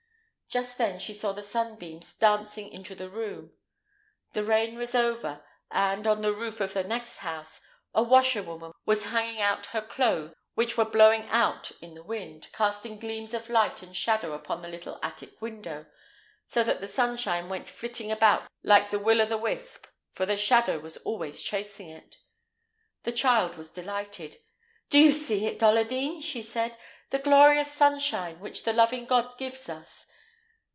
[0.53, 3.53] Just then she saw the sunbeams dancing into the room.
[4.33, 7.61] The rain was over, and, on the roof of the next house,
[7.95, 12.99] a washerwoman was hanging out her clothes, which were blowing about in the wind, casting
[12.99, 15.85] gleams of light and shadow upon the little attic window,
[16.49, 20.35] so that the sunshine went flitting about like the will o' the wisp, for the
[20.35, 22.17] shadow was always chasing it.
[23.03, 24.39] The child was delighted.
[24.89, 26.77] "Do you see it, Dolladine," she said
[27.09, 30.07] "the glorious sunshine which the loving God gives us?